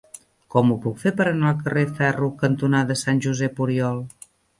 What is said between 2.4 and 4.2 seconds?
cantonada Sant Josep Oriol?